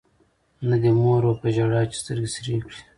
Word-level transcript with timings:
نه 0.67 0.75
دي 0.81 0.91
مور 0.99 1.21
وه 1.27 1.35
په 1.41 1.47
ژړا 1.55 1.81
چي 1.91 1.95
سترګي 2.01 2.29
سرې 2.35 2.55
کړي 2.63 2.79